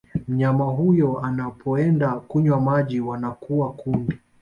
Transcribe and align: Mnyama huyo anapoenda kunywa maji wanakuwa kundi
Mnyama 0.27 0.65
huyo 0.65 1.19
anapoenda 1.19 2.11
kunywa 2.19 2.61
maji 2.61 2.99
wanakuwa 3.01 3.73
kundi 3.73 4.17